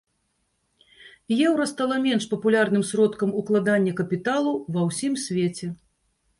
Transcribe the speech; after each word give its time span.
Еўра 1.47 1.67
стала 1.73 1.99
менш 2.07 2.23
папулярным 2.33 2.83
сродкам 2.93 3.37
укладання 3.43 3.97
капіталу 4.03 4.51
ва 4.75 4.81
ўсім 4.91 5.13
свеце. 5.29 5.75